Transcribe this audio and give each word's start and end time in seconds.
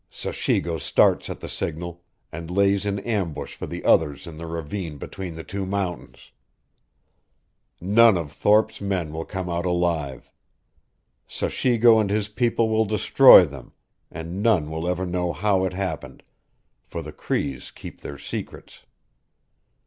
Sachigo 0.09 0.79
starts 0.79 1.29
at 1.29 1.41
the 1.41 1.47
signal, 1.47 2.01
and 2.31 2.49
lays 2.49 2.87
in 2.87 2.97
ambush 3.01 3.53
for 3.55 3.67
the 3.67 3.83
others 3.85 4.25
in 4.25 4.35
the 4.37 4.47
ravine 4.47 4.97
between 4.97 5.35
the 5.35 5.43
two 5.43 5.63
mountains. 5.63 6.31
None 7.79 8.17
of 8.17 8.31
Thorpe's 8.31 8.81
men 8.81 9.13
will 9.13 9.25
come 9.25 9.47
out 9.47 9.63
alive. 9.63 10.31
Sachigo 11.27 11.99
and 11.99 12.09
his 12.09 12.29
people 12.29 12.67
will 12.67 12.85
destroy 12.85 13.45
them, 13.45 13.73
and 14.09 14.41
none 14.41 14.71
will 14.71 14.87
ever 14.89 15.05
know 15.05 15.33
how 15.33 15.65
it 15.65 15.73
happened, 15.73 16.23
for 16.83 17.03
the 17.03 17.13
Crees 17.13 17.69
keep 17.69 18.01
their 18.01 18.17
secrets. 18.17 18.83